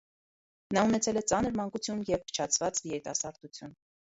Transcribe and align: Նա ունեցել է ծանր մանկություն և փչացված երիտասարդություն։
Նա 0.77 0.85
ունեցել 0.87 1.19
է 1.21 1.23
ծանր 1.33 1.53
մանկություն 1.59 2.01
և 2.09 2.25
փչացված 2.33 2.83
երիտասարդություն։ 2.89 3.79